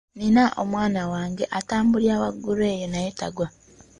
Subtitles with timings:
[0.17, 3.47] Nina omwana wange atambulira waggulu eyo naye tagwa.